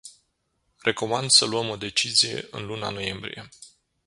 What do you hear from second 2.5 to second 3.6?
în luna noiembrie.